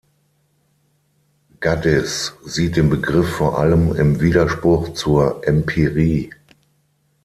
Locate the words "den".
2.75-2.89